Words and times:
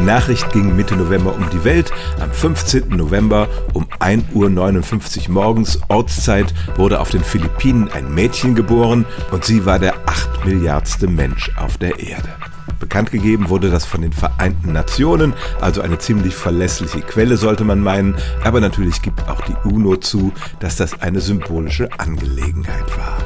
Die 0.00 0.06
Nachricht 0.06 0.50
ging 0.52 0.74
Mitte 0.76 0.96
November 0.96 1.34
um 1.34 1.50
die 1.50 1.62
Welt. 1.62 1.92
Am 2.20 2.32
15. 2.32 2.88
November 2.88 3.48
um 3.74 3.86
1.59 3.98 5.28
Uhr 5.28 5.34
morgens 5.34 5.78
Ortszeit 5.88 6.54
wurde 6.76 7.00
auf 7.00 7.10
den 7.10 7.22
Philippinen 7.22 7.90
ein 7.92 8.14
Mädchen 8.14 8.54
geboren 8.54 9.04
und 9.30 9.44
sie 9.44 9.66
war 9.66 9.78
der 9.78 9.92
8 10.06 10.46
Milliardste 10.46 11.06
Mensch 11.06 11.50
auf 11.56 11.76
der 11.76 12.00
Erde. 12.00 12.30
Bekannt 12.78 13.12
gegeben 13.12 13.50
wurde 13.50 13.70
das 13.70 13.84
von 13.84 14.00
den 14.00 14.14
Vereinten 14.14 14.72
Nationen, 14.72 15.34
also 15.60 15.82
eine 15.82 15.98
ziemlich 15.98 16.34
verlässliche 16.34 17.02
Quelle 17.02 17.36
sollte 17.36 17.64
man 17.64 17.82
meinen, 17.82 18.16
aber 18.42 18.62
natürlich 18.62 19.02
gibt 19.02 19.28
auch 19.28 19.42
die 19.42 19.68
UNO 19.68 19.96
zu, 19.96 20.32
dass 20.60 20.76
das 20.76 21.02
eine 21.02 21.20
symbolische 21.20 21.90
Angelegenheit 21.98 22.96
war. 22.96 23.18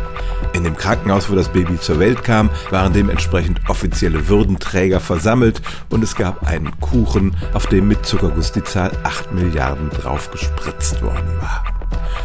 In 0.53 0.65
dem 0.65 0.77
Krankenhaus, 0.77 1.31
wo 1.31 1.35
das 1.35 1.49
Baby 1.49 1.79
zur 1.81 1.99
Welt 1.99 2.25
kam, 2.25 2.51
waren 2.71 2.93
dementsprechend 2.93 3.61
offizielle 3.69 4.29
Würdenträger 4.29 5.01
versammelt 5.01 5.61
und 5.91 6.03
es 6.03 6.17
gab 6.17 6.47
einen 6.47 6.79
Kuchen, 6.81 7.37
auf 7.53 7.67
dem 7.67 7.89
mit 7.89 8.07
Zuckerguss 8.07 8.53
die 8.53 8.65
Zahl 8.65 8.93
8 9.03 9.33
Milliarden 9.33 9.91
drauf 9.91 10.31
gespritzt 10.31 11.03
worden 11.03 11.31
war. 11.41 11.65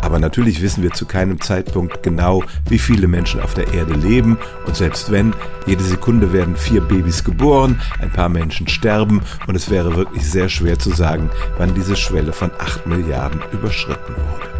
Aber 0.01 0.19
natürlich 0.19 0.61
wissen 0.61 0.83
wir 0.83 0.91
zu 0.91 1.05
keinem 1.05 1.41
Zeitpunkt 1.41 2.03
genau, 2.03 2.43
wie 2.67 2.79
viele 2.79 3.07
Menschen 3.07 3.41
auf 3.41 3.53
der 3.53 3.73
Erde 3.73 3.93
leben. 3.93 4.37
Und 4.65 4.75
selbst 4.75 5.11
wenn, 5.11 5.33
jede 5.65 5.83
Sekunde 5.83 6.31
werden 6.31 6.55
vier 6.55 6.81
Babys 6.81 7.23
geboren, 7.23 7.79
ein 7.99 8.11
paar 8.11 8.29
Menschen 8.29 8.67
sterben 8.67 9.21
und 9.47 9.55
es 9.55 9.69
wäre 9.69 9.95
wirklich 9.95 10.29
sehr 10.29 10.49
schwer 10.49 10.79
zu 10.79 10.91
sagen, 10.91 11.29
wann 11.57 11.73
diese 11.73 11.95
Schwelle 11.95 12.33
von 12.33 12.51
8 12.59 12.87
Milliarden 12.87 13.41
überschritten 13.51 14.15
wurde. 14.15 14.58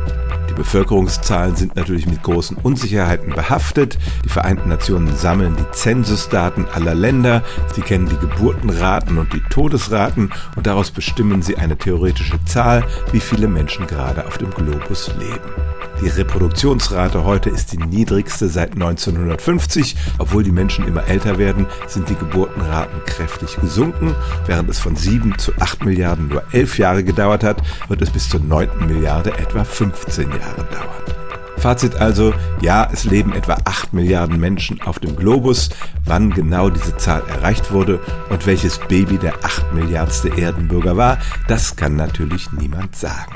Bevölkerungszahlen 0.53 1.55
sind 1.55 1.75
natürlich 1.75 2.05
mit 2.05 2.23
großen 2.23 2.57
Unsicherheiten 2.57 3.33
behaftet. 3.33 3.97
Die 4.25 4.29
Vereinten 4.29 4.69
Nationen 4.69 5.15
sammeln 5.15 5.55
die 5.57 5.71
Zensusdaten 5.71 6.65
aller 6.73 6.95
Länder. 6.95 7.43
Sie 7.73 7.81
kennen 7.81 8.09
die 8.09 8.17
Geburtenraten 8.17 9.17
und 9.17 9.33
die 9.33 9.43
Todesraten 9.49 10.31
und 10.55 10.67
daraus 10.67 10.91
bestimmen 10.91 11.41
sie 11.41 11.57
eine 11.57 11.77
theoretische 11.77 12.43
Zahl, 12.45 12.83
wie 13.11 13.19
viele 13.19 13.47
Menschen 13.47 13.87
gerade 13.87 14.25
auf 14.25 14.37
dem 14.37 14.51
Globus 14.51 15.11
leben. 15.19 15.68
Die 16.01 16.07
Reproduktionsrate 16.07 17.25
heute 17.25 17.49
ist 17.49 17.73
die 17.73 17.77
niedrigste 17.77 18.47
seit 18.47 18.73
1950. 18.73 19.97
Obwohl 20.17 20.43
die 20.43 20.51
Menschen 20.51 20.87
immer 20.87 21.05
älter 21.07 21.37
werden, 21.37 21.65
sind 21.87 22.07
die 22.07 22.15
Geburtenraten 22.15 23.03
kräftig 23.05 23.59
gesunken. 23.59 24.15
Während 24.45 24.69
es 24.69 24.79
von 24.79 24.95
7 24.95 25.37
zu 25.37 25.51
8 25.59 25.83
Milliarden 25.83 26.29
nur 26.29 26.43
11 26.53 26.77
Jahre 26.77 27.03
gedauert 27.03 27.43
hat, 27.43 27.61
wird 27.89 28.01
es 28.01 28.11
bis 28.11 28.29
zur 28.29 28.39
9. 28.39 28.87
Milliarde 28.87 29.31
etwa 29.37 29.65
15 29.65 30.29
Jahre 30.29 30.67
dauern. 30.71 31.19
Fazit 31.57 31.95
also, 31.95 32.33
ja, 32.61 32.89
es 32.93 33.03
leben 33.03 33.33
etwa 33.33 33.57
8 33.65 33.91
Milliarden 33.91 34.39
Menschen 34.39 34.81
auf 34.81 34.99
dem 34.99 35.17
Globus. 35.17 35.69
Wann 36.05 36.29
genau 36.29 36.69
diese 36.69 36.95
Zahl 36.95 37.23
erreicht 37.27 37.73
wurde 37.73 37.99
und 38.29 38.45
welches 38.45 38.77
Baby 38.77 39.17
der 39.17 39.33
8 39.43 39.73
Milliardste 39.73 40.29
Erdenbürger 40.29 40.95
war, 40.95 41.17
das 41.49 41.75
kann 41.75 41.97
natürlich 41.97 42.49
niemand 42.53 42.95
sagen. 42.95 43.35